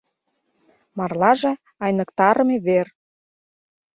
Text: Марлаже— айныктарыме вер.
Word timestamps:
Марлаже— 0.97 1.51
айныктарыме 1.83 2.57
вер. 2.65 2.87